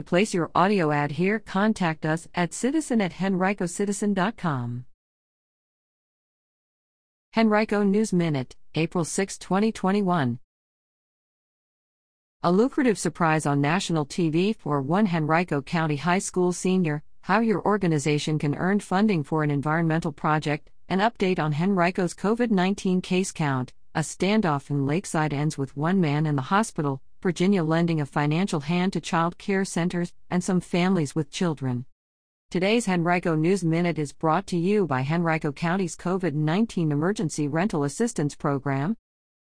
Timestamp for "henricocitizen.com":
3.12-4.86